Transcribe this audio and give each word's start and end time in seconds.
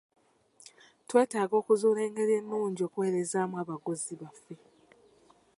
Twetaaga 1.07 1.55
okuzuula 1.61 1.99
engeri 2.07 2.33
ennungi 2.39 2.81
okuweerezaamu 2.87 3.55
abaguzi 3.63 4.13
baffe. 4.21 4.55